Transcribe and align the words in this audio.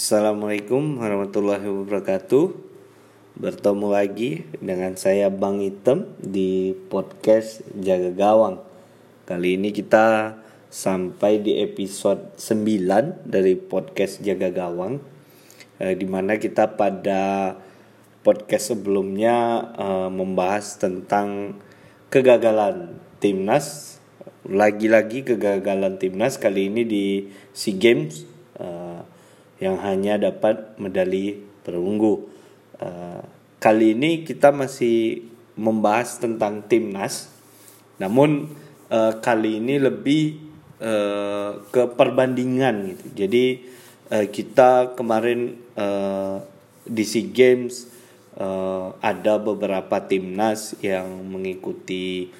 Assalamualaikum 0.00 0.96
warahmatullahi 0.96 1.68
wabarakatuh. 1.68 2.56
Bertemu 3.36 3.86
lagi 3.92 4.48
dengan 4.56 4.96
saya 4.96 5.28
Bang 5.28 5.60
Item 5.60 6.16
di 6.16 6.72
podcast 6.88 7.60
Jaga 7.76 8.08
Gawang. 8.08 8.64
Kali 9.28 9.60
ini 9.60 9.76
kita 9.76 10.40
sampai 10.72 11.44
di 11.44 11.60
episode 11.60 12.32
9 12.40 13.28
dari 13.28 13.60
podcast 13.60 14.24
Jaga 14.24 14.48
Gawang 14.48 15.04
eh, 15.76 15.92
Di 15.92 16.08
mana 16.08 16.40
kita 16.40 16.80
pada 16.80 17.60
podcast 18.24 18.72
sebelumnya 18.72 19.68
eh, 19.76 20.08
membahas 20.08 20.80
tentang 20.80 21.60
kegagalan 22.08 22.96
timnas. 23.20 24.00
Lagi-lagi 24.48 25.28
kegagalan 25.28 26.00
timnas 26.00 26.40
kali 26.40 26.72
ini 26.72 26.88
di 26.88 27.28
SEA 27.52 27.76
Games 27.76 28.29
yang 29.60 29.76
hanya 29.84 30.16
dapat 30.16 30.74
medali 30.80 31.36
perunggu. 31.62 32.26
Uh, 32.80 33.20
kali 33.60 33.92
ini 33.92 34.24
kita 34.24 34.50
masih 34.50 35.28
membahas 35.54 36.16
tentang 36.16 36.64
timnas, 36.64 37.28
namun 38.00 38.56
uh, 38.88 39.20
kali 39.20 39.60
ini 39.60 39.76
lebih 39.76 40.40
uh, 40.80 41.60
ke 41.68 41.92
perbandingan 41.92 42.96
gitu. 42.96 43.06
Jadi 43.12 43.44
uh, 44.08 44.26
kita 44.32 44.96
kemarin 44.96 45.60
uh, 45.76 46.40
di 46.88 47.04
SEA 47.04 47.28
Games 47.28 47.92
uh, 48.40 48.96
ada 49.04 49.36
beberapa 49.36 50.00
timnas 50.08 50.72
yang 50.80 51.28
mengikuti 51.28 52.32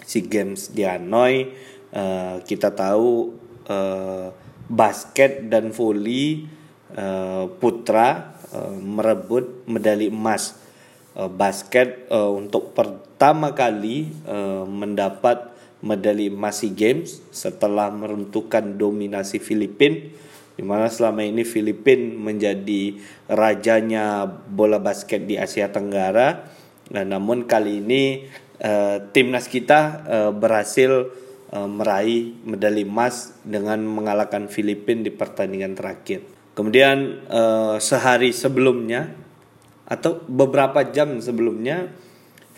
SEA 0.00 0.24
Games 0.24 0.72
di 0.72 0.88
Hanoi. 0.88 1.52
Uh, 1.92 2.40
kita 2.48 2.72
tahu 2.72 3.36
uh, 3.68 4.45
basket 4.66 5.46
dan 5.46 5.70
voli 5.70 6.46
uh, 6.94 7.46
putra 7.58 8.38
uh, 8.50 8.74
merebut 8.74 9.66
medali 9.70 10.10
emas 10.10 10.58
uh, 11.14 11.30
basket 11.30 12.06
untuk 12.12 12.76
pertama 12.76 13.56
kali 13.56 14.12
mendapat 14.68 15.56
medali 15.80 16.28
emas 16.28 16.60
SEA 16.60 16.76
Games 16.76 17.24
setelah 17.32 17.88
meruntuhkan 17.88 18.76
dominasi 18.76 19.40
Filipina 19.40 20.12
di 20.56 20.64
mana 20.64 20.88
selama 20.92 21.24
ini 21.24 21.44
Filipina 21.44 22.16
menjadi 22.16 23.00
rajanya 23.28 24.28
bola 24.28 24.80
basket 24.80 25.24
di 25.28 25.36
Asia 25.36 25.68
Tenggara. 25.68 26.48
Nah, 26.92 27.04
namun 27.04 27.44
kali 27.44 27.84
ini 27.84 28.24
timnas 29.12 29.52
kita 29.52 30.04
berhasil 30.36 31.12
uh, 31.52 31.68
meraih 31.70 32.34
medali 32.42 32.82
emas 32.82 33.36
dengan 33.46 33.82
mengalahkan 33.86 34.50
Filipina 34.50 35.06
di 35.06 35.12
pertandingan 35.14 35.78
terakhir. 35.78 36.24
Kemudian 36.56 37.28
uh, 37.28 37.76
sehari 37.76 38.32
sebelumnya 38.32 39.12
atau 39.86 40.24
beberapa 40.26 40.82
jam 40.90 41.22
sebelumnya 41.22 41.92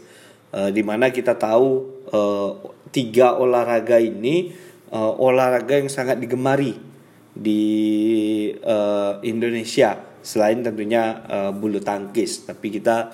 Uh, 0.54 0.70
di 0.70 0.86
mana 0.86 1.10
kita 1.10 1.34
tahu 1.34 1.82
uh, 2.14 2.50
tiga 2.94 3.34
olahraga 3.34 3.98
ini 3.98 4.54
uh, 4.94 5.18
olahraga 5.18 5.82
yang 5.82 5.90
sangat 5.90 6.22
digemari 6.22 6.94
di 7.34 7.62
uh, 8.62 9.18
Indonesia 9.26 9.98
selain 10.22 10.62
tentunya 10.62 11.20
uh, 11.26 11.50
bulu 11.50 11.82
tangkis. 11.82 12.46
Tapi 12.46 12.66
kita 12.70 13.10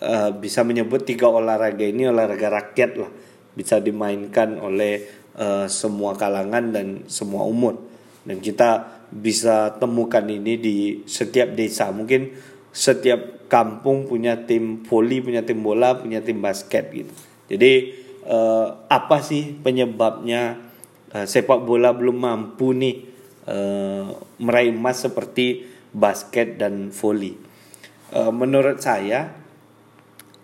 uh, 0.00 0.30
bisa 0.34 0.64
menyebut 0.64 1.04
tiga 1.04 1.28
olahraga 1.28 1.84
ini 1.84 2.08
olahraga 2.08 2.48
rakyat 2.48 2.90
lah. 2.96 3.12
Bisa 3.52 3.78
dimainkan 3.78 4.56
oleh 4.58 5.04
uh, 5.36 5.68
semua 5.68 6.16
kalangan 6.16 6.72
dan 6.72 6.86
semua 7.06 7.44
umur. 7.44 7.76
Dan 8.24 8.40
kita 8.40 8.88
bisa 9.12 9.76
temukan 9.76 10.24
ini 10.24 10.56
di 10.56 10.76
setiap 11.04 11.52
desa. 11.52 11.92
Mungkin 11.92 12.32
setiap 12.72 13.52
kampung 13.52 14.08
punya 14.08 14.48
tim 14.48 14.80
voli 14.80 15.20
punya 15.20 15.44
tim 15.44 15.60
bola 15.60 16.00
punya 16.00 16.24
tim 16.24 16.40
basket 16.40 16.88
gitu. 16.88 17.12
Jadi 17.52 17.92
uh, 18.24 18.88
apa 18.88 19.20
sih 19.20 19.52
penyebabnya 19.60 20.56
uh, 21.12 21.28
sepak 21.28 21.60
bola 21.60 21.92
belum 21.92 22.16
mampu 22.16 22.72
nih 22.72 23.11
uh, 23.46 24.18
meraih 24.42 24.74
emas 24.74 25.02
seperti 25.02 25.66
basket 25.92 26.58
dan 26.58 26.90
voli. 26.94 27.36
Uh, 28.12 28.32
menurut 28.32 28.80
saya 28.80 29.32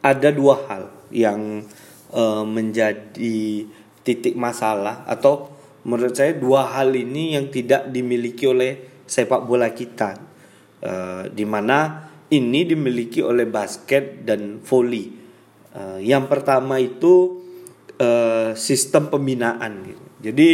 ada 0.00 0.28
dua 0.32 0.56
hal 0.68 0.84
yang 1.12 1.64
uh, 2.12 2.44
menjadi 2.44 3.68
titik 4.04 4.34
masalah 4.38 5.04
atau 5.04 5.52
menurut 5.84 6.16
saya 6.16 6.32
dua 6.36 6.68
hal 6.76 6.96
ini 6.96 7.36
yang 7.36 7.52
tidak 7.52 7.88
dimiliki 7.92 8.48
oleh 8.48 9.04
sepak 9.08 9.44
bola 9.44 9.72
kita, 9.72 10.16
uh, 10.84 11.22
di 11.28 11.44
mana 11.48 12.08
ini 12.28 12.68
dimiliki 12.68 13.24
oleh 13.24 13.48
basket 13.48 14.24
dan 14.24 14.60
voli. 14.60 15.08
Uh, 15.72 16.00
yang 16.00 16.28
pertama 16.28 16.76
itu 16.80 17.44
uh, 18.00 18.52
sistem 18.52 19.08
pembinaan. 19.08 19.72
Gitu. 19.84 20.04
Jadi 20.18 20.48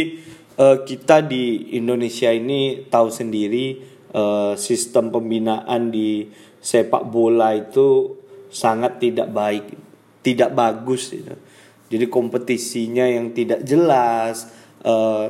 uh, 0.59 0.77
kita 0.83 1.23
di 1.23 1.75
Indonesia 1.75 2.31
ini 2.31 2.87
tahu 2.87 3.07
sendiri 3.11 3.79
uh, 4.15 4.53
sistem 4.55 5.11
pembinaan 5.11 5.91
di 5.91 6.27
sepak 6.59 7.05
bola 7.07 7.53
itu 7.53 8.17
sangat 8.49 8.97
tidak 8.97 9.29
baik, 9.31 9.65
tidak 10.23 10.55
bagus. 10.55 11.13
Gitu. 11.13 11.35
Jadi 11.91 12.05
kompetisinya 12.09 13.05
yang 13.05 13.35
tidak 13.35 13.61
jelas, 13.61 14.49
uh, 14.81 15.29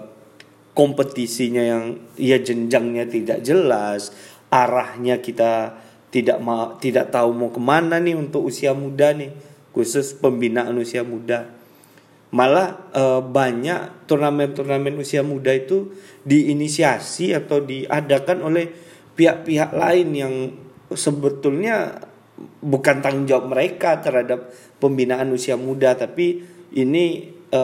kompetisinya 0.72 1.64
yang 1.64 1.84
ya 2.16 2.40
jenjangnya 2.40 3.10
tidak 3.10 3.44
jelas, 3.44 4.16
arahnya 4.54 5.20
kita 5.20 5.84
tidak 6.14 6.40
mau 6.40 6.80
tidak 6.80 7.12
tahu 7.12 7.36
mau 7.36 7.52
ke 7.52 7.60
mana 7.60 8.00
nih 8.00 8.16
untuk 8.16 8.48
usia 8.48 8.72
muda 8.72 9.12
nih, 9.12 9.36
khusus 9.76 10.16
pembinaan 10.16 10.80
usia 10.80 11.04
muda 11.04 11.65
malah 12.36 12.92
e, 12.92 13.04
banyak 13.24 14.12
turnamen-turnamen 14.12 15.00
usia 15.00 15.24
muda 15.24 15.56
itu 15.56 15.96
diinisiasi 16.28 17.32
atau 17.32 17.64
diadakan 17.64 18.44
oleh 18.44 18.76
pihak-pihak 19.16 19.72
lain 19.72 20.08
yang 20.12 20.34
sebetulnya 20.92 22.04
bukan 22.60 23.00
tanggung 23.00 23.24
jawab 23.24 23.56
mereka 23.56 24.04
terhadap 24.04 24.52
pembinaan 24.84 25.32
usia 25.32 25.56
muda 25.56 25.96
tapi 25.96 26.44
ini 26.76 27.32
e, 27.48 27.62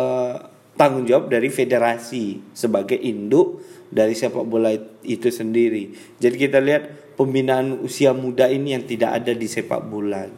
tanggung 0.79 1.03
jawab 1.03 1.27
dari 1.27 1.51
federasi 1.51 2.55
sebagai 2.55 2.95
induk 2.95 3.59
dari 3.91 4.15
sepak 4.15 4.47
bola 4.47 4.71
itu 5.03 5.27
sendiri. 5.27 5.91
Jadi 6.15 6.35
kita 6.39 6.63
lihat 6.63 7.13
pembinaan 7.19 7.83
usia 7.83 8.15
muda 8.15 8.47
ini 8.47 8.71
yang 8.71 8.87
tidak 8.87 9.19
ada 9.19 9.35
di 9.35 9.51
sepak 9.51 9.83
bola. 9.83 10.31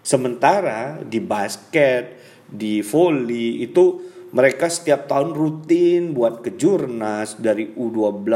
Sementara 0.00 1.02
di 1.02 1.18
basket, 1.18 2.14
di 2.50 2.82
volley 2.82 3.62
itu 3.62 4.02
mereka 4.30 4.70
setiap 4.70 5.10
tahun 5.10 5.34
rutin 5.34 6.14
buat 6.14 6.42
kejurnas 6.42 7.38
dari 7.42 7.74
U12, 7.74 8.26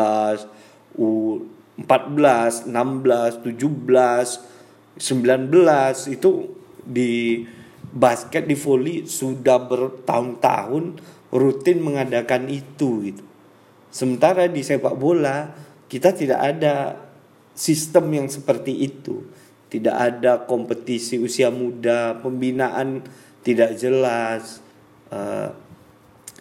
U14, 0.98 2.66
16, 2.66 3.46
17, 3.46 4.98
19 4.98 6.14
itu 6.14 6.30
di 6.82 7.42
basket 7.94 8.50
di 8.50 8.58
volley 8.58 9.06
sudah 9.06 9.58
bertahun-tahun 9.62 10.98
rutin 11.30 11.78
mengadakan 11.78 12.50
itu 12.50 13.06
gitu. 13.06 13.22
Sementara 13.94 14.50
di 14.50 14.66
sepak 14.66 14.98
bola 14.98 15.54
kita 15.86 16.10
tidak 16.10 16.40
ada 16.42 16.98
sistem 17.54 18.10
yang 18.10 18.26
seperti 18.26 18.74
itu. 18.82 19.22
Tidak 19.70 19.94
ada 19.94 20.42
kompetisi 20.46 21.18
usia 21.18 21.50
muda, 21.50 22.18
pembinaan 22.18 23.02
tidak 23.44 23.76
jelas. 23.76 24.64
Uh, 25.12 25.52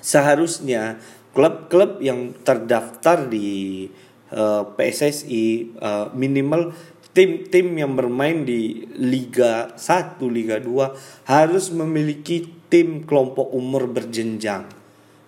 seharusnya 0.03 0.99
klub-klub 1.33 2.03
yang 2.03 2.35
terdaftar 2.45 3.25
di 3.25 3.87
uh, 4.35 4.61
eh, 4.61 4.63
PSSI 4.77 5.73
uh, 5.79 5.81
eh, 5.81 6.07
minimal 6.13 6.75
tim-tim 7.13 7.77
yang 7.77 7.93
bermain 7.93 8.45
di 8.45 8.85
Liga 8.97 9.73
1, 9.73 10.17
Liga 10.29 10.57
2 10.61 11.29
harus 11.29 11.69
memiliki 11.73 12.49
tim 12.69 13.05
kelompok 13.05 13.53
umur 13.53 13.85
berjenjang. 13.89 14.65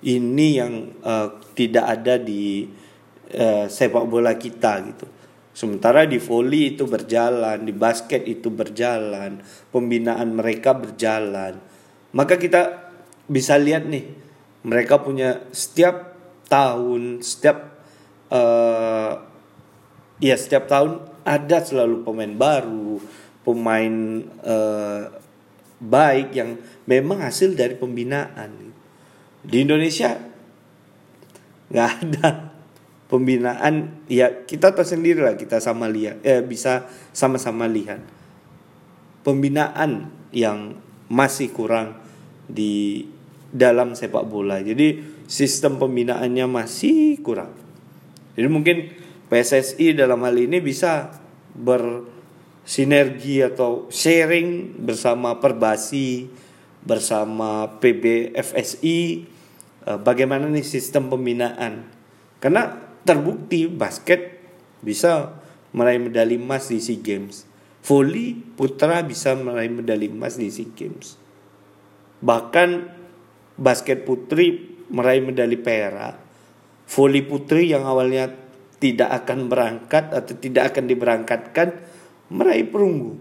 Ini 0.05 0.47
yang 0.53 0.73
uh, 1.01 1.41
tidak 1.57 1.85
ada 1.85 2.17
di 2.21 2.69
uh, 3.33 3.65
sepak 3.65 4.05
bola 4.05 4.37
kita 4.37 4.81
gitu. 4.85 5.05
Sementara 5.55 6.03
di 6.03 6.19
volley 6.19 6.75
itu 6.75 6.83
berjalan, 6.83 7.63
di 7.63 7.71
basket 7.71 8.27
itu 8.27 8.51
berjalan, 8.51 9.39
pembinaan 9.71 10.35
mereka 10.35 10.75
berjalan. 10.75 11.55
Maka 12.11 12.35
kita 12.35 12.91
bisa 13.31 13.55
lihat 13.55 13.87
nih, 13.87 14.03
mereka 14.67 14.99
punya 14.99 15.47
setiap 15.55 16.11
tahun, 16.51 17.23
setiap 17.23 17.71
uh, 18.35 19.23
ya 20.19 20.35
setiap 20.35 20.67
tahun 20.67 20.99
ada 21.23 21.63
selalu 21.63 22.03
pemain 22.03 22.35
baru, 22.35 22.99
pemain 23.47 23.95
uh, 24.43 25.07
baik 25.79 26.35
yang 26.35 26.59
memang 26.83 27.23
hasil 27.23 27.55
dari 27.55 27.79
pembinaan. 27.79 28.75
Di 29.39 29.63
Indonesia 29.63 30.19
nggak 31.71 31.89
ada 32.03 32.44
pembinaan 33.15 34.03
ya 34.11 34.43
kita 34.43 34.75
tahu 34.75 34.83
sendiri 34.83 35.23
lah 35.23 35.39
kita 35.39 35.63
sama 35.63 35.87
lihat 35.87 36.19
eh, 36.27 36.43
bisa 36.43 36.83
sama-sama 37.15 37.63
lihat. 37.63 38.03
Pembinaan 39.23 40.11
yang 40.35 40.75
masih 41.07 41.55
kurang 41.55 41.95
di 42.45 43.07
dalam 43.55 43.95
sepak 43.95 44.27
bola. 44.27 44.59
Jadi 44.59 44.99
sistem 45.31 45.79
pembinaannya 45.79 46.45
masih 46.45 47.23
kurang. 47.23 47.55
Jadi 48.35 48.47
mungkin 48.51 48.91
PSSI 49.31 49.95
dalam 49.95 50.21
hal 50.27 50.35
ini 50.35 50.59
bisa 50.59 51.15
bersinergi 51.55 53.41
atau 53.41 53.87
sharing 53.87 54.75
bersama 54.83 55.39
Perbasi, 55.39 56.27
bersama 56.83 57.79
PBFSI, 57.79 58.99
eh, 59.87 59.97
bagaimana 60.03 60.51
nih 60.51 60.67
sistem 60.67 61.09
pembinaan. 61.09 61.87
Karena 62.43 62.84
terbukti 63.05 63.69
basket 63.69 64.41
bisa 64.81 65.37
meraih 65.71 66.01
medali 66.01 66.41
emas 66.41 66.67
di 66.67 66.81
SEA 66.81 66.99
Games. 66.99 67.45
Volley 67.85 68.33
putra 68.57 69.05
bisa 69.05 69.37
meraih 69.37 69.69
medali 69.69 70.09
emas 70.09 70.41
di 70.41 70.49
SEA 70.49 70.73
Games. 70.73 71.21
Bahkan 72.25 72.69
basket 73.61 74.03
putri 74.03 74.75
meraih 74.89 75.21
medali 75.21 75.55
perak. 75.55 76.17
Volley 76.89 77.21
putri 77.21 77.69
yang 77.69 77.85
awalnya 77.85 78.33
tidak 78.81 79.23
akan 79.23 79.49
berangkat 79.49 80.13
atau 80.13 80.33
tidak 80.37 80.73
akan 80.73 80.85
diberangkatkan 80.85 81.67
meraih 82.29 82.65
perunggu. 82.65 83.17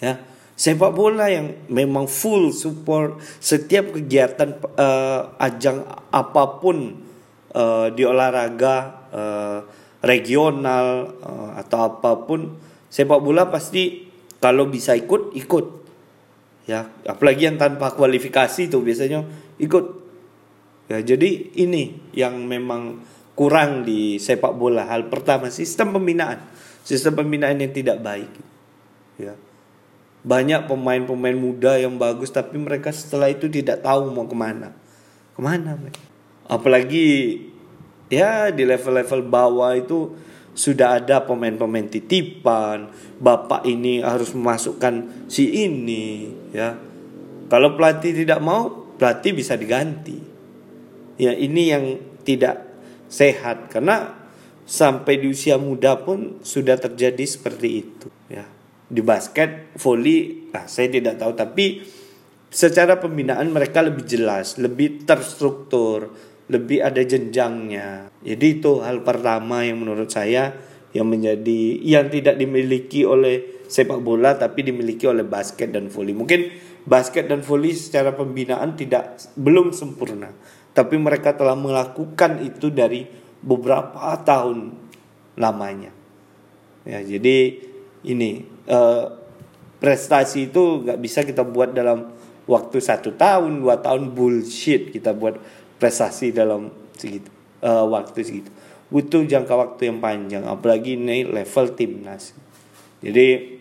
Ya, 0.00 0.22
sepak 0.56 0.96
bola 0.96 1.28
yang 1.28 1.54
memang 1.68 2.08
full 2.08 2.54
support 2.56 3.20
setiap 3.42 3.92
kegiatan 3.92 4.56
uh, 4.78 5.36
ajang 5.36 5.84
apa 6.08 6.44
pun 6.62 7.09
uh, 7.54 7.88
di 7.94 8.02
olahraga 8.06 8.76
uh, 9.10 9.58
regional 10.04 11.14
uh, 11.20 11.50
atau 11.60 11.78
apa 11.86 12.10
pun 12.24 12.56
sepak 12.90 13.20
bola 13.20 13.46
pasti 13.52 14.08
kalau 14.40 14.66
bisa 14.66 14.96
ikut 14.96 15.36
ikut 15.36 15.66
ya 16.66 16.86
apalagi 17.06 17.50
yang 17.50 17.58
tanpa 17.60 17.92
kualifikasi 17.92 18.70
itu 18.70 18.78
biasanya 18.80 19.26
ikut 19.60 19.84
ya 20.90 20.98
jadi 21.04 21.54
ini 21.60 22.14
yang 22.16 22.40
memang 22.46 23.02
kurang 23.40 23.88
di 23.88 24.20
sepak 24.20 24.52
bola. 24.52 24.84
Hal 24.84 25.08
pertama 25.08 25.48
sistem 25.48 25.96
pembinaan, 25.96 26.44
sistem 26.84 27.16
pembinaan 27.24 27.56
yang 27.56 27.72
tidak 27.72 27.96
baik. 28.04 28.28
Ya. 29.16 29.32
Banyak 30.20 30.68
pemain-pemain 30.68 31.32
muda 31.32 31.80
yang 31.80 31.96
bagus 31.96 32.28
tapi 32.28 32.60
mereka 32.60 32.92
setelah 32.92 33.32
itu 33.32 33.48
tidak 33.48 33.80
tahu 33.80 34.12
mau 34.12 34.28
ke 34.28 34.36
mana. 34.36 34.76
Ke 35.32 35.40
mana 35.40 35.72
mereka? 35.80 36.09
Apalagi 36.50 37.38
ya 38.10 38.50
di 38.50 38.66
level-level 38.66 39.22
bawah 39.30 39.72
itu 39.78 40.18
sudah 40.50 40.98
ada 40.98 41.22
pemain-pemain 41.22 41.86
titipan. 41.86 42.90
Bapak 43.22 43.62
ini 43.64 44.02
harus 44.02 44.34
memasukkan 44.34 45.26
si 45.30 45.64
ini 45.64 46.26
ya. 46.50 46.74
Kalau 47.46 47.78
pelatih 47.78 48.14
tidak 48.14 48.42
mau, 48.42 48.90
pelatih 48.98 49.38
bisa 49.38 49.54
diganti. 49.54 50.18
Ya 51.22 51.32
ini 51.38 51.62
yang 51.70 51.84
tidak 52.26 52.66
sehat 53.10 53.70
karena 53.70 54.14
sampai 54.70 55.18
di 55.18 55.34
usia 55.34 55.58
muda 55.58 55.98
pun 55.98 56.38
sudah 56.46 56.78
terjadi 56.78 57.26
seperti 57.26 57.68
itu 57.82 58.06
ya 58.30 58.46
di 58.86 59.02
basket 59.02 59.74
volley 59.74 60.46
nah 60.54 60.70
saya 60.70 60.86
tidak 60.86 61.18
tahu 61.18 61.34
tapi 61.34 61.82
secara 62.46 63.02
pembinaan 63.02 63.50
mereka 63.50 63.82
lebih 63.82 64.06
jelas 64.06 64.62
lebih 64.62 65.02
terstruktur 65.02 66.14
lebih 66.50 66.82
ada 66.82 66.98
jenjangnya. 67.00 68.10
Jadi 68.26 68.46
itu 68.60 68.82
hal 68.82 69.06
pertama 69.06 69.62
yang 69.62 69.80
menurut 69.80 70.10
saya 70.10 70.52
yang 70.90 71.06
menjadi 71.06 71.78
yang 71.86 72.10
tidak 72.10 72.34
dimiliki 72.34 73.06
oleh 73.06 73.62
sepak 73.70 74.02
bola 74.02 74.34
tapi 74.34 74.66
dimiliki 74.66 75.06
oleh 75.06 75.22
basket 75.22 75.70
dan 75.70 75.86
volley 75.86 76.10
mungkin 76.10 76.50
basket 76.82 77.30
dan 77.30 77.46
volley 77.46 77.70
secara 77.70 78.10
pembinaan 78.10 78.74
tidak 78.74 79.22
belum 79.38 79.70
sempurna 79.70 80.34
tapi 80.74 80.98
mereka 80.98 81.38
telah 81.38 81.54
melakukan 81.54 82.42
itu 82.42 82.74
dari 82.74 83.06
beberapa 83.42 84.14
tahun 84.22 84.74
lamanya. 85.38 85.90
Ya, 86.84 87.00
jadi 87.04 87.60
ini 88.04 88.44
eh, 88.68 89.04
prestasi 89.80 90.52
itu 90.52 90.84
nggak 90.84 90.98
bisa 91.00 91.24
kita 91.24 91.44
buat 91.44 91.72
dalam 91.72 92.12
waktu 92.48 92.78
satu 92.80 93.14
tahun, 93.14 93.62
dua 93.62 93.80
tahun 93.80 94.12
bullshit 94.12 94.90
kita 94.90 95.14
buat 95.16 95.38
prestasi 95.80 96.36
dalam 96.36 96.68
segitu 96.94 97.32
eh, 97.64 97.84
waktu 97.88 98.20
segitu. 98.20 98.52
Butuh 98.90 99.24
jangka 99.24 99.54
waktu 99.54 99.88
yang 99.88 99.98
panjang, 100.02 100.44
apalagi 100.44 100.98
ini 100.98 101.22
level 101.24 101.66
timnas. 101.78 102.34
Jadi 103.00 103.58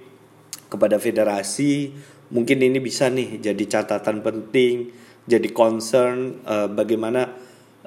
kepada 0.70 1.02
federasi 1.02 1.94
mungkin 2.30 2.62
ini 2.62 2.78
bisa 2.78 3.10
nih 3.10 3.42
jadi 3.42 3.64
catatan 3.66 4.22
penting 4.22 4.94
jadi 5.26 5.50
concern 5.50 6.42
uh, 6.46 6.70
bagaimana 6.70 7.34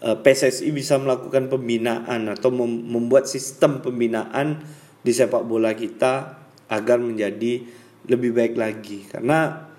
uh, 0.03 0.15
eh, 0.15 0.17
PSSI 0.19 0.71
bisa 0.75 0.99
melakukan 0.99 1.47
pembinaan 1.47 2.31
atau 2.31 2.51
mem 2.51 2.91
membuat 2.91 3.31
sistem 3.31 3.83
pembinaan 3.83 4.63
di 5.03 5.11
sepak 5.15 5.47
bola 5.47 5.75
kita 5.75 6.43
agar 6.71 6.99
menjadi 6.99 7.63
lebih 8.07 8.35
baik 8.35 8.55
lagi 8.59 9.07
karena 9.07 9.71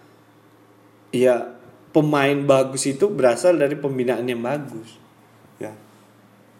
ya 1.11 1.55
pemain 1.93 2.35
bagus 2.43 2.89
itu 2.89 3.07
berasal 3.07 3.55
dari 3.55 3.77
pembinaan 3.77 4.25
yang 4.25 4.41
bagus 4.41 4.97
ya 5.61 5.71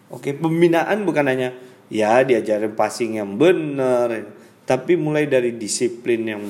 oke 0.08 0.30
pembinaan 0.38 1.02
bukan 1.02 1.26
hanya 1.26 1.50
ya 1.90 2.22
diajarin 2.22 2.72
passing 2.72 3.18
yang 3.18 3.36
benar 3.36 4.30
tapi 4.64 4.96
mulai 4.96 5.28
dari 5.28 5.58
disiplin 5.58 6.22
yang 6.24 6.42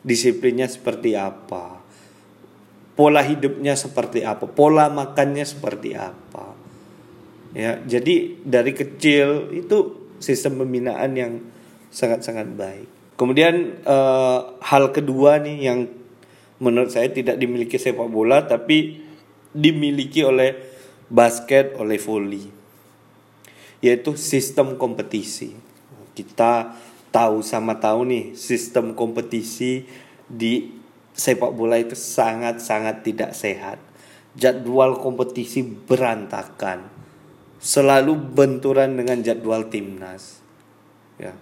disiplinnya 0.00 0.70
seperti 0.70 1.18
apa 1.18 1.82
pola 2.92 3.24
hidupnya 3.24 3.74
seperti 3.74 4.22
apa, 4.22 4.44
pola 4.48 4.92
makannya 4.92 5.44
seperti 5.44 5.96
apa. 5.96 6.54
Ya, 7.52 7.80
jadi 7.84 8.40
dari 8.40 8.72
kecil 8.72 9.52
itu 9.52 10.08
sistem 10.22 10.64
pembinaan 10.64 11.12
yang 11.16 11.32
sangat-sangat 11.92 12.48
baik. 12.56 12.88
Kemudian 13.20 13.84
uh, 13.84 14.56
hal 14.64 14.88
kedua 14.94 15.36
nih 15.42 15.68
yang 15.68 15.78
menurut 16.62 16.94
saya 16.94 17.10
tidak 17.10 17.42
dimiliki 17.42 17.74
sepak 17.74 18.06
bola 18.06 18.46
tapi 18.46 19.02
dimiliki 19.50 20.22
oleh 20.22 20.54
basket, 21.10 21.74
oleh 21.74 21.98
volley. 21.98 22.46
Yaitu 23.82 24.14
sistem 24.14 24.78
kompetisi. 24.78 25.58
Kita 26.14 26.78
tahu 27.10 27.42
sama 27.42 27.82
tahu 27.82 28.06
nih 28.06 28.24
sistem 28.38 28.94
kompetisi 28.94 29.82
di 30.30 30.70
sepak 31.12 31.50
bola 31.50 31.82
itu 31.82 31.98
sangat-sangat 31.98 33.02
tidak 33.02 33.34
sehat. 33.34 33.82
Jadwal 34.38 35.02
kompetisi 35.02 35.66
berantakan. 35.66 36.88
Selalu 37.58 38.16
benturan 38.16 38.94
dengan 38.96 39.18
jadwal 39.20 39.66
timnas. 39.66 40.40
Ya. 41.18 41.34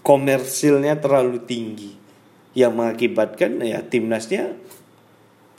Komersilnya 0.00 0.98
terlalu 0.98 1.40
tinggi. 1.44 2.05
Yang 2.56 2.72
mengakibatkan 2.72 3.60
ya 3.60 3.84
timnasnya 3.84 4.56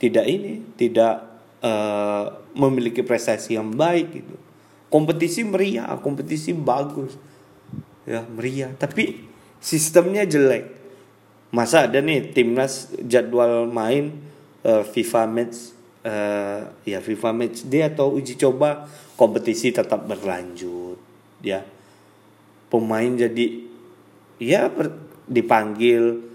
tidak 0.02 0.26
ini 0.26 0.66
tidak 0.74 1.22
uh, 1.62 2.42
memiliki 2.58 3.06
prestasi 3.06 3.54
yang 3.54 3.70
baik 3.70 4.06
gitu. 4.10 4.34
Kompetisi 4.90 5.46
meriah 5.46 5.86
kompetisi 6.02 6.50
bagus. 6.50 7.14
Ya 8.02 8.26
meriah. 8.26 8.74
Tapi 8.74 9.22
sistemnya 9.62 10.26
jelek. 10.26 10.74
Masa 11.54 11.86
ada 11.86 12.02
nih 12.02 12.34
timnas 12.34 12.92
jadwal 13.06 13.70
main 13.70 14.18
uh, 14.66 14.82
FIFA 14.82 15.22
match 15.30 15.72
uh, 16.02 16.66
ya 16.82 16.98
FIFA 16.98 17.30
match 17.32 17.64
dia 17.64 17.88
atau 17.88 18.12
uji 18.12 18.36
coba 18.36 18.90
kompetisi 19.14 19.70
tetap 19.70 20.02
berlanjut 20.02 20.98
ya. 21.46 21.62
Pemain 22.68 23.14
jadi 23.14 23.64
ya 24.36 24.68
dipanggil 25.24 26.28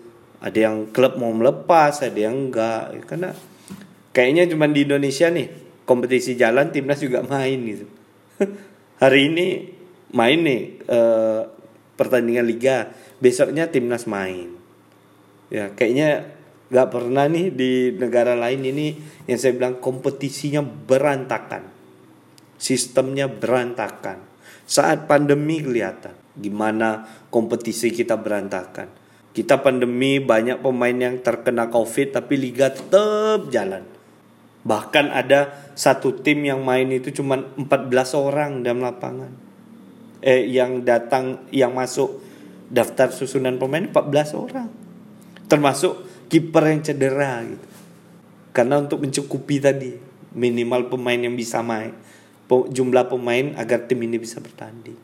ada 0.43 0.59
yang 0.59 0.91
klub 0.91 1.15
mau 1.15 1.31
melepas 1.31 2.03
ada 2.03 2.19
yang 2.19 2.51
enggak. 2.51 3.07
Karena 3.07 3.31
kayaknya 4.11 4.51
cuma 4.51 4.67
di 4.67 4.83
Indonesia 4.83 5.31
nih 5.31 5.47
kompetisi 5.87 6.35
jalan 6.35 6.67
timnas 6.75 6.99
juga 6.99 7.23
main 7.23 7.57
gitu. 7.63 7.87
Hari 9.03 9.21
ini 9.31 9.47
main 10.11 10.39
nih 10.43 10.61
eh, 10.83 11.41
pertandingan 11.95 12.43
liga. 12.43 12.91
Besoknya 13.23 13.71
timnas 13.71 14.03
main. 14.03 14.51
Ya 15.47 15.71
kayaknya 15.71 16.35
nggak 16.67 16.89
pernah 16.91 17.25
nih 17.31 17.47
di 17.55 17.71
negara 17.95 18.35
lain 18.35 18.67
ini 18.67 18.99
yang 19.31 19.39
saya 19.39 19.55
bilang 19.55 19.79
kompetisinya 19.79 20.59
berantakan. 20.59 21.71
Sistemnya 22.59 23.31
berantakan. 23.31 24.19
Saat 24.67 25.07
pandemi 25.07 25.63
kelihatan 25.63 26.19
gimana 26.35 27.05
kompetisi 27.31 27.93
kita 27.93 28.17
berantakan 28.17 29.02
kita 29.33 29.65
pandemi 29.65 30.21
banyak 30.21 30.61
pemain 30.61 30.93
yang 30.93 31.17
terkena 31.19 31.67
covid 31.73 32.13
tapi 32.13 32.37
liga 32.37 32.69
tetap 32.69 33.49
jalan. 33.49 33.81
Bahkan 34.63 35.05
ada 35.11 35.73
satu 35.75 36.15
tim 36.23 36.45
yang 36.47 36.63
main 36.63 36.87
itu 36.93 37.11
cuma 37.11 37.41
14 37.57 37.59
orang 38.15 38.51
dalam 38.63 38.85
lapangan. 38.85 39.33
Eh 40.23 40.47
yang 40.47 40.85
datang 40.87 41.43
yang 41.51 41.75
masuk 41.75 42.23
daftar 42.71 43.11
susunan 43.11 43.59
pemain 43.59 43.89
14 43.89 44.37
orang. 44.39 44.69
Termasuk 45.51 46.05
kiper 46.31 46.63
yang 46.69 46.79
cedera 46.79 47.43
gitu. 47.43 47.67
Karena 48.53 48.79
untuk 48.79 49.03
mencukupi 49.03 49.59
tadi 49.59 49.91
minimal 50.31 50.87
pemain 50.87 51.17
yang 51.19 51.35
bisa 51.35 51.59
main 51.59 51.91
jumlah 52.61 53.09
pemain 53.09 53.57
agar 53.57 53.89
tim 53.89 53.97
ini 54.05 54.21
bisa 54.21 54.37
bertanding. 54.37 54.97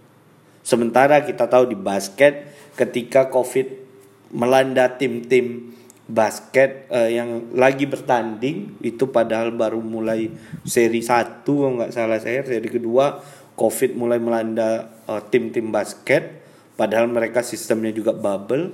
Sementara 0.61 1.23
kita 1.25 1.49
tahu 1.49 1.73
di 1.73 1.77
basket 1.77 2.53
ketika 2.77 3.31
Covid 3.33 3.88
melanda 4.33 4.97
tim-tim 4.97 5.73
basket 6.09 6.89
uh, 6.89 7.05
yang 7.05 7.53
lagi 7.53 7.85
bertanding. 7.85 8.81
Itu 8.81 9.13
padahal 9.13 9.53
baru 9.53 9.79
mulai 9.79 10.33
seri 10.65 11.05
1 11.05 11.45
kalau 11.45 11.77
nggak 11.77 11.93
salah 11.93 12.17
saya 12.17 12.41
seri 12.41 12.69
kedua. 12.69 13.21
Covid 13.53 13.93
mulai 13.93 14.17
melanda 14.17 14.89
uh, 15.05 15.21
tim-tim 15.29 15.69
basket. 15.69 16.41
Padahal 16.73 17.11
mereka 17.11 17.45
sistemnya 17.45 17.93
juga 17.93 18.15
bubble. 18.15 18.73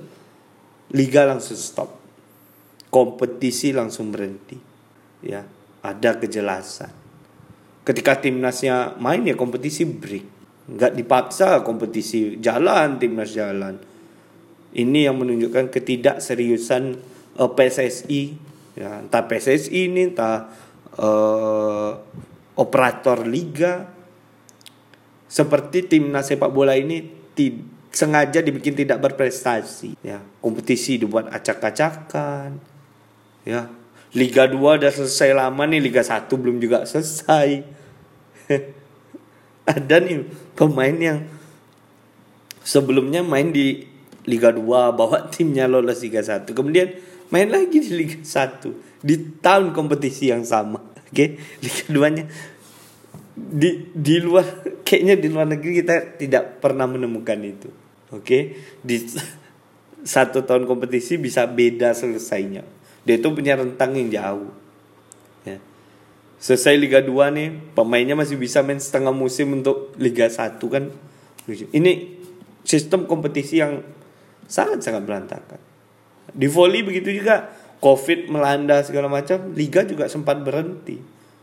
Liga 0.96 1.28
langsung 1.28 1.58
stop. 1.58 1.90
Kompetisi 2.88 3.74
langsung 3.76 4.14
berhenti. 4.14 4.56
Ya 5.20 5.44
ada 5.84 6.16
kejelasan. 6.16 6.90
Ketika 7.86 8.18
timnasnya 8.18 8.96
main 8.98 9.26
ya 9.26 9.36
kompetisi 9.36 9.84
break. 9.84 10.26
Nggak 10.66 10.92
dipaksa 10.98 11.62
kompetisi 11.62 12.42
jalan 12.42 12.98
timnas 12.98 13.30
jalan 13.30 13.95
ini 14.76 15.08
yang 15.08 15.16
menunjukkan 15.16 15.72
ketidakseriusan 15.72 16.82
uh, 17.40 17.48
eh, 17.48 17.50
PSSI 17.56 18.22
ya 18.76 19.00
entah 19.00 19.24
PSSI 19.24 19.88
ini 19.88 20.12
entah 20.12 20.52
uh, 21.00 21.96
operator 22.60 23.24
liga. 23.24 23.96
Seperti 25.26 25.90
timnas 25.90 26.30
sepak 26.30 26.54
bola 26.54 26.78
ini 26.78 27.02
sengaja 27.90 28.44
dibikin 28.44 28.76
tidak 28.76 29.02
berprestasi. 29.02 29.98
Ya 30.04 30.20
kompetisi 30.44 31.00
dibuat 31.00 31.32
acak-acakan. 31.32 32.60
Ya 33.42 33.68
Liga 34.16 34.48
2 34.48 34.56
udah 34.56 34.92
selesai 34.92 35.34
lama 35.36 35.66
nih 35.68 35.82
Liga 35.82 36.00
1 36.00 36.30
belum 36.30 36.56
juga 36.62 36.86
selesai. 36.88 37.66
Ada 39.76 39.96
nih 39.98 40.24
pemain 40.54 40.94
yang 40.94 41.18
sebelumnya 42.62 43.26
main 43.26 43.50
di 43.50 43.95
Liga 44.26 44.50
2 44.50 44.62
bawa 44.92 45.30
timnya 45.30 45.70
lolos 45.70 46.02
Liga 46.02 46.20
1 46.20 46.50
kemudian 46.50 46.92
main 47.30 47.46
lagi 47.50 47.78
di 47.78 47.90
Liga 47.94 48.18
1 48.18 49.02
di 49.02 49.38
tahun 49.38 49.70
kompetisi 49.70 50.34
yang 50.34 50.42
sama 50.42 50.82
oke 50.82 51.14
okay? 51.14 51.38
Liga 51.62 51.84
2 51.90 52.16
nya 52.18 52.24
di 53.36 53.92
di 53.94 54.16
luar 54.18 54.44
kayaknya 54.82 55.14
di 55.20 55.28
luar 55.30 55.46
negeri 55.46 55.84
kita 55.84 56.18
tidak 56.18 56.58
pernah 56.58 56.90
menemukan 56.90 57.38
itu 57.44 57.70
oke 58.10 58.22
okay? 58.22 58.58
di 58.82 59.06
satu 60.06 60.42
tahun 60.42 60.66
kompetisi 60.66 61.18
bisa 61.18 61.46
beda 61.46 61.94
selesainya 61.94 62.66
dia 63.06 63.14
itu 63.18 63.28
punya 63.30 63.54
rentang 63.54 63.94
yang 63.94 64.10
jauh 64.10 64.50
ya 65.46 65.58
selesai 66.42 66.74
Liga 66.74 66.98
2 66.98 67.14
nih 67.30 67.48
pemainnya 67.78 68.18
masih 68.18 68.34
bisa 68.34 68.66
main 68.66 68.82
setengah 68.82 69.14
musim 69.14 69.54
untuk 69.54 69.94
Liga 70.02 70.26
1 70.26 70.58
kan 70.66 70.90
ini 71.46 72.18
sistem 72.66 73.06
kompetisi 73.06 73.62
yang 73.62 73.86
sangat-sangat 74.46 75.02
berantakan. 75.06 75.60
Di 76.32 76.46
volley 76.50 76.82
begitu 76.82 77.12
juga 77.12 77.50
Covid 77.78 78.32
melanda 78.32 78.80
segala 78.82 79.06
macam, 79.06 79.52
liga 79.52 79.84
juga 79.84 80.08
sempat 80.08 80.40
berhenti. 80.42 80.98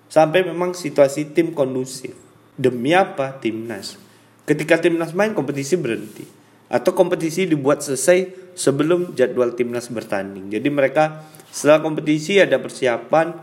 Sampai 0.09 0.43
memang 0.45 0.75
situasi 0.75 1.31
tim 1.31 1.53
kondusif. 1.53 2.13
Demi 2.53 2.93
apa? 2.93 3.37
Timnas. 3.37 3.97
Ketika 4.43 4.77
timnas 4.77 5.15
main 5.15 5.31
kompetisi 5.31 5.79
berhenti 5.79 6.27
atau 6.73 6.91
kompetisi 6.93 7.45
dibuat 7.45 7.85
selesai 7.85 8.51
sebelum 8.57 9.13
jadwal 9.13 9.53
timnas 9.53 9.89
bertanding. 9.89 10.49
Jadi 10.49 10.69
mereka 10.73 11.25
setelah 11.53 11.85
kompetisi 11.85 12.41
ada 12.41 12.57
persiapan 12.57 13.33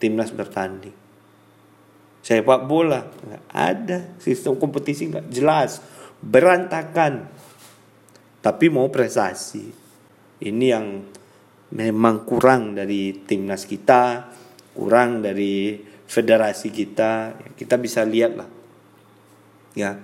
timnas 0.00 0.32
bertanding. 0.32 0.96
Sepak 2.20 2.68
bola 2.68 3.04
nggak 3.04 3.44
ada 3.52 3.98
sistem 4.20 4.56
kompetisi 4.60 5.08
nggak 5.08 5.32
jelas 5.32 5.80
berantakan 6.20 7.28
tapi 8.40 8.72
mau 8.72 8.88
prestasi. 8.88 9.64
Ini 10.40 10.66
yang 10.72 10.86
memang 11.76 12.24
kurang 12.24 12.72
dari 12.72 13.12
timnas 13.28 13.68
kita, 13.68 14.32
kurang 14.72 15.20
dari 15.20 15.76
federasi 16.08 16.72
kita. 16.72 17.36
Kita 17.54 17.76
bisa 17.76 18.00
lihat 18.02 18.32
lah, 18.40 18.48
ya 19.76 20.00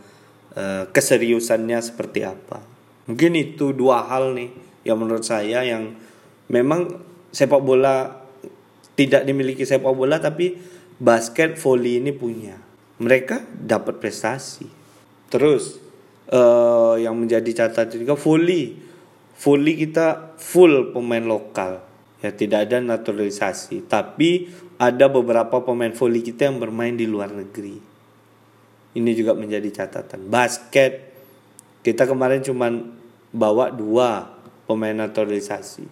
eh, 0.52 0.84
keseriusannya 0.92 1.80
seperti 1.80 2.20
apa. 2.28 2.60
Mungkin 3.08 3.32
itu 3.38 3.72
dua 3.72 4.04
hal 4.06 4.36
nih 4.36 4.50
yang 4.84 5.00
menurut 5.00 5.24
saya 5.24 5.64
yang 5.64 5.96
memang 6.52 7.00
sepak 7.32 7.62
bola 7.64 8.22
tidak 8.96 9.28
dimiliki 9.28 9.66
sepak 9.66 9.92
bola 9.92 10.20
tapi 10.20 10.56
basket 11.00 11.56
volley 11.56 12.00
ini 12.00 12.12
punya. 12.12 12.56
Mereka 12.96 13.44
dapat 13.60 14.00
prestasi. 14.00 14.68
Terus 15.28 15.85
uh, 16.30 16.94
yang 16.98 17.14
menjadi 17.14 17.66
catatan 17.66 18.02
juga 18.02 18.14
volley. 18.18 18.74
Volley 19.36 19.74
kita 19.76 20.38
full 20.40 20.90
pemain 20.96 21.22
lokal. 21.22 21.84
Ya 22.24 22.32
tidak 22.32 22.70
ada 22.70 22.80
naturalisasi. 22.80 23.84
Tapi 23.86 24.48
ada 24.80 25.06
beberapa 25.12 25.62
pemain 25.62 25.92
volley 25.92 26.24
kita 26.24 26.48
yang 26.48 26.58
bermain 26.58 26.96
di 26.96 27.04
luar 27.04 27.30
negeri. 27.30 27.76
Ini 28.96 29.10
juga 29.12 29.36
menjadi 29.36 29.84
catatan. 29.84 30.32
Basket 30.32 31.12
kita 31.84 32.08
kemarin 32.08 32.40
cuma 32.40 32.72
bawa 33.30 33.68
dua 33.68 34.40
pemain 34.64 34.96
naturalisasi. 34.96 35.84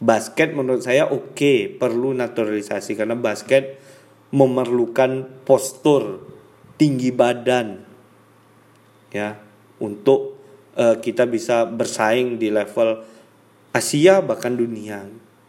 Basket 0.00 0.56
menurut 0.56 0.82
saya 0.82 1.06
oke 1.06 1.36
okay, 1.36 1.58
perlu 1.68 2.16
naturalisasi. 2.16 2.96
Karena 2.96 3.14
basket 3.14 3.76
memerlukan 4.32 5.44
postur 5.44 6.24
tinggi 6.80 7.12
badan. 7.12 7.84
Ya 9.14 9.43
untuk 9.84 10.40
uh, 10.80 10.96
kita 10.98 11.28
bisa 11.28 11.68
bersaing 11.68 12.40
di 12.40 12.48
level 12.48 13.04
Asia 13.74 14.22
bahkan 14.22 14.54
dunia. 14.54 15.04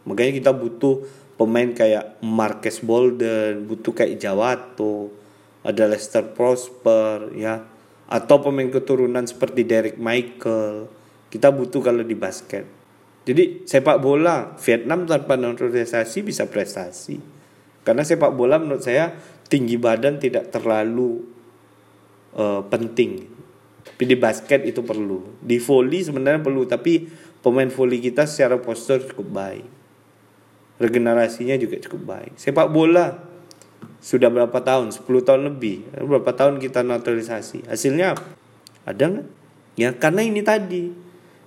Makanya 0.06 0.32
kita 0.34 0.52
butuh 0.54 1.02
pemain 1.38 1.70
kayak 1.70 2.18
Marques 2.22 2.82
Bolden, 2.82 3.66
butuh 3.70 3.94
kayak 3.94 4.18
Jawato, 4.18 5.14
ada 5.62 5.86
Lester 5.86 6.26
Prosper 6.34 7.34
ya, 7.38 7.62
atau 8.06 8.36
pemain 8.42 8.66
keturunan 8.66 9.22
seperti 9.26 9.62
Derek 9.62 9.98
Michael. 9.98 10.90
Kita 11.30 11.50
butuh 11.50 11.82
kalau 11.82 12.02
di 12.06 12.14
basket. 12.14 12.66
Jadi 13.26 13.66
sepak 13.66 13.98
bola 13.98 14.54
Vietnam 14.62 15.02
tanpa 15.02 15.34
naturalisasi 15.34 16.22
bisa 16.22 16.46
prestasi. 16.46 17.18
Karena 17.82 18.06
sepak 18.06 18.30
bola 18.34 18.62
menurut 18.62 18.86
saya 18.86 19.10
tinggi 19.50 19.74
badan 19.78 20.22
tidak 20.22 20.54
terlalu 20.54 21.26
uh, 22.38 22.62
penting 22.66 23.35
tapi 23.86 24.02
di 24.12 24.18
basket 24.18 24.66
itu 24.66 24.82
perlu. 24.82 25.38
Di 25.38 25.62
volley 25.62 26.02
sebenarnya 26.02 26.42
perlu, 26.42 26.66
tapi 26.66 27.06
pemain 27.40 27.70
volley 27.70 28.02
kita 28.02 28.26
secara 28.26 28.58
postur 28.58 29.00
cukup 29.06 29.30
baik. 29.30 29.66
Regenerasinya 30.82 31.56
juga 31.56 31.80
cukup 31.80 32.02
baik. 32.04 32.32
Sepak 32.36 32.68
bola 32.68 33.16
sudah 34.02 34.28
berapa 34.28 34.58
tahun? 34.60 34.92
10 34.92 35.06
tahun 35.06 35.42
lebih. 35.54 35.88
Berapa 35.96 36.34
tahun 36.36 36.60
kita 36.60 36.84
naturalisasi? 36.84 37.70
Hasilnya 37.70 38.18
ada 38.84 39.04
nggak? 39.06 39.28
Ya 39.78 39.94
karena 39.94 40.26
ini 40.26 40.44
tadi. 40.44 40.92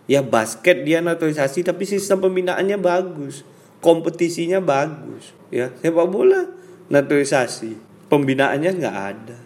Ya 0.09 0.25
basket 0.25 0.81
dia 0.87 1.05
naturalisasi 1.05 1.61
tapi 1.61 1.85
sistem 1.85 2.23
pembinaannya 2.23 2.81
bagus. 2.81 3.45
Kompetisinya 3.83 4.57
bagus. 4.57 5.37
Ya 5.53 5.69
sepak 5.83 6.09
bola 6.09 6.49
naturalisasi. 6.89 7.77
Pembinaannya 8.09 8.71
nggak 8.73 8.97
ada. 8.97 9.37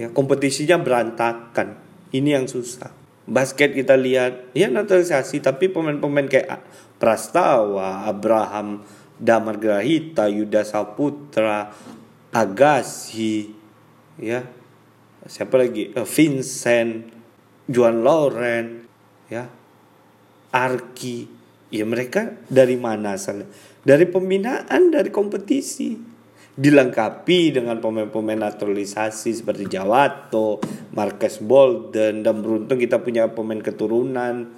Ya 0.00 0.08
kompetisinya 0.08 0.80
berantakan 0.80 1.87
ini 2.14 2.34
yang 2.34 2.48
susah. 2.48 2.90
Basket 3.28 3.76
kita 3.76 3.92
lihat 3.92 4.56
ya 4.56 4.72
naturalisasi 4.72 5.44
tapi 5.44 5.68
pemain-pemain 5.68 6.24
kayak 6.24 6.64
Prastawa 6.96 8.08
Abraham 8.08 8.82
Damar 9.20 9.60
Grahita 9.60 10.26
Yuda 10.32 10.64
Saputra 10.64 11.68
Agassi 12.32 13.52
ya. 14.16 14.44
Siapa 15.28 15.60
lagi? 15.60 15.92
Uh, 15.92 16.08
Vincent 16.08 17.12
Juan 17.68 18.00
Loren 18.00 18.88
ya. 19.28 19.44
Arki. 20.48 21.36
Ya 21.68 21.84
mereka 21.84 22.32
dari 22.48 22.80
mana 22.80 23.20
asalnya 23.20 23.44
dari 23.88 24.04
pembinaan 24.04 24.92
dari 24.92 25.08
kompetisi 25.08 25.96
dilengkapi 26.58 27.54
dengan 27.54 27.78
pemain-pemain 27.78 28.50
naturalisasi 28.50 29.30
seperti 29.30 29.70
Jawato, 29.70 30.58
Marcus 30.90 31.38
Bolden 31.38 32.26
dan 32.26 32.42
beruntung 32.42 32.82
kita 32.82 32.98
punya 32.98 33.30
pemain 33.30 33.62
keturunan. 33.62 34.50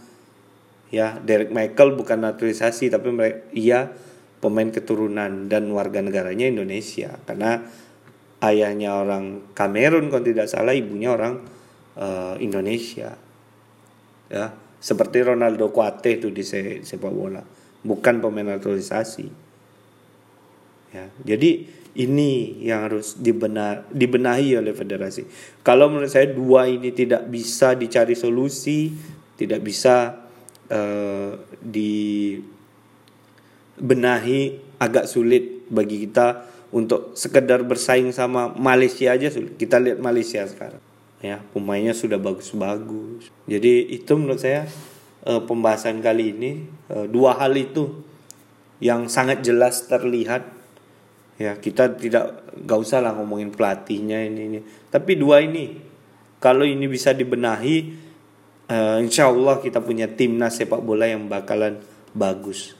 Ya 0.88 1.20
Derek 1.20 1.52
Michael 1.52 1.94
bukan 2.00 2.24
naturalisasi 2.24 2.88
tapi 2.88 3.12
mereka 3.12 3.38
iya 3.52 3.92
pemain 4.40 4.72
keturunan 4.72 5.52
dan 5.52 5.68
warga 5.76 6.00
negaranya 6.00 6.48
Indonesia. 6.48 7.20
Karena 7.28 7.60
ayahnya 8.40 8.96
orang 8.96 9.52
Kamerun 9.52 10.08
kalau 10.08 10.24
tidak 10.24 10.48
salah 10.48 10.72
ibunya 10.72 11.12
orang 11.12 11.44
uh, 12.00 12.34
Indonesia. 12.40 13.12
Ya 14.32 14.56
seperti 14.80 15.20
Ronaldo 15.20 15.68
Kuate 15.68 16.16
itu 16.16 16.32
di 16.32 16.40
sepak 16.48 17.12
bola. 17.12 17.44
Bukan 17.84 18.24
pemain 18.24 18.56
naturalisasi 18.56 19.49
ya 20.90 21.06
jadi 21.22 21.80
ini 21.98 22.62
yang 22.62 22.86
harus 22.86 23.18
dibenar, 23.18 23.82
dibenahi 23.90 24.54
oleh 24.54 24.70
federasi. 24.70 25.26
Kalau 25.66 25.90
menurut 25.90 26.10
saya 26.10 26.30
dua 26.30 26.70
ini 26.70 26.94
tidak 26.94 27.26
bisa 27.26 27.74
dicari 27.74 28.14
solusi, 28.14 28.94
tidak 29.34 29.58
bisa 29.66 30.22
uh, 30.70 31.34
dibenahi, 33.82 34.62
agak 34.78 35.10
sulit 35.10 35.66
bagi 35.66 36.06
kita 36.06 36.46
untuk 36.70 37.18
sekedar 37.18 37.66
bersaing 37.66 38.14
sama 38.14 38.54
Malaysia 38.54 39.10
aja 39.10 39.26
sulit. 39.34 39.58
Kita 39.58 39.82
lihat 39.82 39.98
Malaysia 39.98 40.46
sekarang, 40.46 40.78
ya 41.18 41.42
pemainnya 41.50 41.90
sudah 41.90 42.22
bagus-bagus. 42.22 43.34
Jadi 43.50 43.90
itu 43.90 44.14
menurut 44.14 44.38
saya 44.38 44.70
uh, 45.26 45.42
pembahasan 45.42 45.98
kali 45.98 46.38
ini 46.38 46.70
uh, 46.94 47.10
dua 47.10 47.34
hal 47.34 47.50
itu 47.58 48.06
yang 48.78 49.10
sangat 49.10 49.42
jelas 49.42 49.90
terlihat 49.90 50.59
ya 51.40 51.56
kita 51.56 51.96
tidak 51.96 52.52
gak 52.68 52.78
usah 52.84 53.00
lah 53.00 53.16
ngomongin 53.16 53.48
pelatihnya 53.48 54.20
ini 54.28 54.40
ini. 54.52 54.60
Tapi 54.92 55.16
dua 55.16 55.40
ini 55.40 55.80
kalau 56.36 56.68
ini 56.68 56.84
bisa 56.84 57.16
dibenahi 57.16 57.96
uh, 58.68 59.00
insya 59.00 59.32
Allah 59.32 59.56
kita 59.64 59.80
punya 59.80 60.04
timnas 60.04 60.60
sepak 60.60 60.84
bola 60.84 61.08
yang 61.08 61.32
bakalan 61.32 61.80
bagus. 62.12 62.76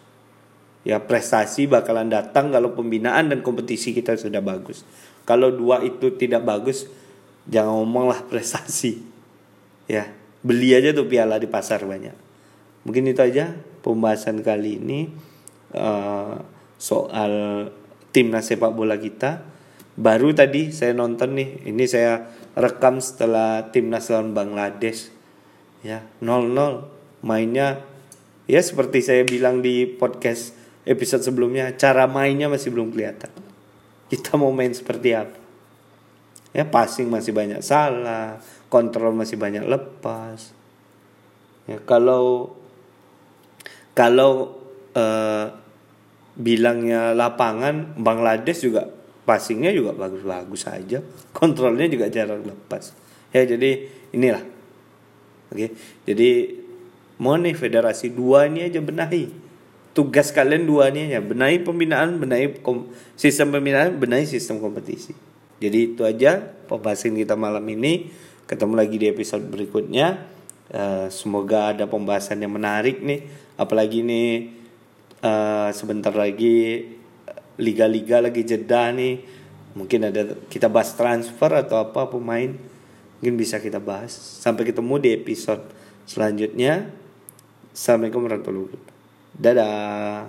Ya 0.84 1.00
prestasi 1.00 1.64
bakalan 1.64 2.12
datang 2.12 2.52
kalau 2.52 2.76
pembinaan 2.76 3.32
dan 3.32 3.40
kompetisi 3.40 3.96
kita 3.96 4.20
sudah 4.20 4.44
bagus. 4.44 4.84
Kalau 5.24 5.48
dua 5.48 5.80
itu 5.80 6.12
tidak 6.20 6.44
bagus 6.44 6.84
jangan 7.48 7.80
ngomong 7.80 8.12
lah 8.12 8.20
prestasi. 8.28 9.00
Ya 9.88 10.12
beli 10.44 10.76
aja 10.76 10.92
tuh 10.92 11.08
piala 11.08 11.40
di 11.40 11.48
pasar 11.48 11.88
banyak. 11.88 12.16
Mungkin 12.84 13.08
itu 13.08 13.24
aja 13.24 13.56
pembahasan 13.80 14.44
kali 14.44 14.80
ini 14.80 15.08
uh, 15.72 16.40
soal 16.80 17.32
timnas 18.10 18.50
sepak 18.50 18.74
bola 18.74 18.98
kita. 18.98 19.42
Baru 20.00 20.32
tadi 20.32 20.70
saya 20.70 20.94
nonton 20.94 21.36
nih, 21.36 21.66
ini 21.66 21.84
saya 21.84 22.30
rekam 22.54 23.02
setelah 23.02 23.68
timnas 23.74 24.08
lawan 24.10 24.32
Bangladesh. 24.32 25.10
Ya, 25.80 26.04
0-0 26.20 26.54
mainnya 27.24 27.84
ya 28.44 28.60
seperti 28.60 29.00
saya 29.04 29.22
bilang 29.24 29.64
di 29.64 29.88
podcast 29.88 30.56
episode 30.84 31.24
sebelumnya, 31.24 31.76
cara 31.76 32.08
mainnya 32.08 32.48
masih 32.48 32.72
belum 32.72 32.92
kelihatan. 32.92 33.32
Kita 34.10 34.34
mau 34.34 34.50
main 34.50 34.72
seperti 34.74 35.14
apa? 35.14 35.38
Ya, 36.50 36.66
passing 36.66 37.06
masih 37.06 37.30
banyak 37.30 37.62
salah, 37.62 38.42
kontrol 38.66 39.14
masih 39.14 39.38
banyak 39.38 39.62
lepas. 39.62 40.50
Ya, 41.70 41.78
kalau 41.86 42.56
kalau 43.94 44.58
uh, 44.98 45.54
bilangnya 46.40 47.12
lapangan 47.12 48.00
Bangladesh 48.00 48.64
juga 48.64 48.88
passingnya 49.28 49.70
juga 49.76 49.92
bagus-bagus 49.92 50.64
saja 50.64 51.04
kontrolnya 51.36 51.86
juga 51.86 52.08
jarang 52.08 52.42
lepas. 52.42 52.96
Ya 53.30 53.44
jadi 53.46 53.86
inilah. 54.16 54.42
Oke 55.52 55.76
jadi 56.08 56.56
mau 57.20 57.36
nih 57.36 57.52
federasi 57.52 58.10
dua 58.10 58.48
ini 58.48 58.64
aja 58.64 58.80
benahi. 58.80 59.28
Tugas 59.92 60.32
kalian 60.32 60.64
dua 60.64 60.88
ini 60.88 61.12
aja 61.12 61.20
benahi 61.20 61.60
pembinaan 61.60 62.16
benahi 62.16 62.58
sistem 63.14 63.52
pembinaan 63.52 64.00
benahi 64.00 64.24
sistem 64.24 64.58
kompetisi. 64.58 65.12
Jadi 65.60 65.92
itu 65.92 66.02
aja 66.08 66.40
pembahasan 66.40 67.20
kita 67.20 67.36
malam 67.36 67.62
ini. 67.68 68.08
Ketemu 68.48 68.74
lagi 68.74 68.96
di 68.96 69.06
episode 69.06 69.44
berikutnya. 69.46 70.26
Uh, 70.70 71.10
semoga 71.12 71.74
ada 71.76 71.84
pembahasan 71.84 72.40
yang 72.40 72.56
menarik 72.56 73.04
nih. 73.04 73.28
Apalagi 73.60 74.00
nih 74.00 74.59
uh, 75.24 75.70
sebentar 75.72 76.12
lagi 76.12 76.88
liga-liga 77.60 78.20
lagi 78.24 78.42
jeda 78.44 78.90
nih. 78.92 79.20
Mungkin 79.76 80.00
ada 80.10 80.34
kita 80.50 80.66
bahas 80.66 80.96
transfer 80.96 81.52
atau 81.54 81.78
apa 81.78 82.10
pemain. 82.10 82.50
Mungkin 83.20 83.36
bisa 83.36 83.60
kita 83.60 83.78
bahas. 83.78 84.12
Sampai 84.16 84.66
ketemu 84.66 84.96
di 84.98 85.08
episode 85.14 85.62
selanjutnya. 86.08 86.90
Assalamualaikum 87.70 88.26
warahmatullahi 88.26 88.66
wabarakatuh. 88.66 88.98
Dadah 89.38 90.26